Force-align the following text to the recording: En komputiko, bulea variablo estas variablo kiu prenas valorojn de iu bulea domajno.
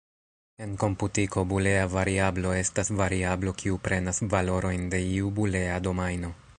En 0.65 0.71
komputiko, 0.83 1.43
bulea 1.51 1.83
variablo 1.97 2.55
estas 2.63 2.91
variablo 3.03 3.55
kiu 3.63 3.79
prenas 3.89 4.23
valorojn 4.35 4.93
de 4.95 5.07
iu 5.15 5.33
bulea 5.41 5.81
domajno. 5.91 6.35